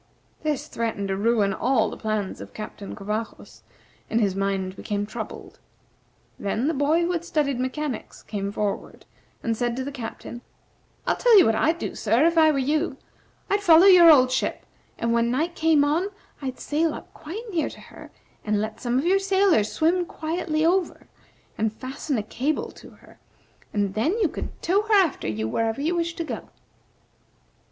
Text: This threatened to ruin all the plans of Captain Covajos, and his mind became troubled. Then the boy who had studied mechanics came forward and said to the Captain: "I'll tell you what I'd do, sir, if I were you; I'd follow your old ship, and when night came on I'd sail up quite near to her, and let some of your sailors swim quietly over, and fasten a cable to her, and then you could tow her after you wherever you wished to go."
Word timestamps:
This 0.41 0.65
threatened 0.67 1.09
to 1.09 1.15
ruin 1.15 1.53
all 1.53 1.91
the 1.91 1.95
plans 1.95 2.41
of 2.41 2.55
Captain 2.55 2.95
Covajos, 2.95 3.61
and 4.09 4.19
his 4.19 4.35
mind 4.35 4.75
became 4.75 5.05
troubled. 5.05 5.59
Then 6.39 6.67
the 6.67 6.73
boy 6.73 7.01
who 7.03 7.11
had 7.11 7.23
studied 7.23 7.59
mechanics 7.59 8.23
came 8.23 8.51
forward 8.51 9.05
and 9.43 9.55
said 9.55 9.75
to 9.75 9.83
the 9.83 9.91
Captain: 9.91 10.41
"I'll 11.05 11.17
tell 11.17 11.37
you 11.37 11.45
what 11.45 11.53
I'd 11.53 11.77
do, 11.77 11.93
sir, 11.93 12.25
if 12.25 12.35
I 12.35 12.49
were 12.49 12.57
you; 12.57 12.97
I'd 13.47 13.61
follow 13.61 13.85
your 13.85 14.09
old 14.09 14.31
ship, 14.31 14.65
and 14.97 15.13
when 15.13 15.29
night 15.29 15.53
came 15.53 15.83
on 15.83 16.07
I'd 16.41 16.59
sail 16.59 16.95
up 16.95 17.13
quite 17.13 17.43
near 17.53 17.69
to 17.69 17.79
her, 17.81 18.09
and 18.43 18.59
let 18.59 18.81
some 18.81 18.97
of 18.97 19.05
your 19.05 19.19
sailors 19.19 19.71
swim 19.71 20.07
quietly 20.07 20.65
over, 20.65 21.09
and 21.59 21.71
fasten 21.71 22.17
a 22.17 22.23
cable 22.23 22.71
to 22.71 22.89
her, 22.89 23.19
and 23.71 23.93
then 23.93 24.13
you 24.17 24.29
could 24.29 24.59
tow 24.63 24.81
her 24.81 24.95
after 24.95 25.27
you 25.27 25.47
wherever 25.47 25.79
you 25.79 25.95
wished 25.95 26.17
to 26.17 26.23
go." 26.23 26.49